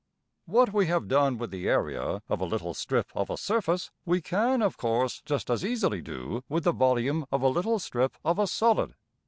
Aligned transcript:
}What 0.47 0.73
we 0.73 0.87
have 0.87 1.07
done 1.07 1.37
with 1.37 1.51
the 1.51 1.69
area 1.69 2.23
of 2.27 2.41
a 2.41 2.45
little 2.45 2.73
strip 2.73 3.11
of 3.13 3.29
a 3.29 3.37
surface, 3.37 3.91
we 4.03 4.19
can, 4.19 4.63
of 4.63 4.75
course, 4.75 5.21
just 5.23 5.47
as 5.51 5.63
easily 5.63 6.01
do 6.01 6.43
with 6.49 6.63
the 6.63 6.71
volume 6.71 7.27
of 7.31 7.43
a 7.43 7.47
little 7.47 7.77
strip 7.77 8.17
of 8.25 8.39
a 8.39 8.47
solid. 8.47 8.95